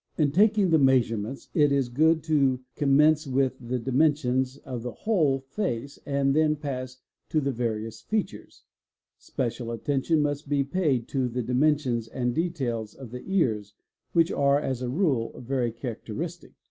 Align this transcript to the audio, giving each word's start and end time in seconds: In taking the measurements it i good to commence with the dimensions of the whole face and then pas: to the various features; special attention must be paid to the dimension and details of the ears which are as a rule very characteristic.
In 0.17 0.31
taking 0.31 0.71
the 0.71 0.79
measurements 0.79 1.49
it 1.53 1.71
i 1.71 1.93
good 1.93 2.23
to 2.23 2.61
commence 2.75 3.27
with 3.27 3.53
the 3.59 3.77
dimensions 3.77 4.57
of 4.65 4.81
the 4.81 4.91
whole 4.93 5.41
face 5.41 5.99
and 6.07 6.35
then 6.35 6.55
pas: 6.55 6.97
to 7.29 7.39
the 7.39 7.51
various 7.51 8.01
features; 8.01 8.63
special 9.19 9.69
attention 9.69 10.23
must 10.23 10.49
be 10.49 10.63
paid 10.63 11.07
to 11.09 11.29
the 11.29 11.43
dimension 11.43 12.01
and 12.11 12.33
details 12.33 12.95
of 12.95 13.11
the 13.11 13.21
ears 13.31 13.75
which 14.11 14.31
are 14.31 14.59
as 14.59 14.81
a 14.81 14.89
rule 14.89 15.39
very 15.39 15.71
characteristic. 15.71 16.53